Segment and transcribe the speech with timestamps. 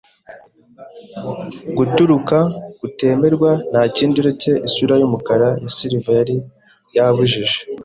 [1.77, 2.37] Guturika
[2.79, 6.35] kutemerwa, ntakindi uretse isura yumukara ya silver yari
[6.95, 7.59] yabujije,